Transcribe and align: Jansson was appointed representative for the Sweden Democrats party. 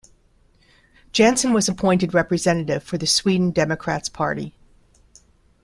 Jansson 1.11 1.53
was 1.53 1.69
appointed 1.69 2.11
representative 2.15 2.81
for 2.83 2.97
the 2.97 3.05
Sweden 3.05 3.51
Democrats 3.51 4.09
party. 4.09 4.55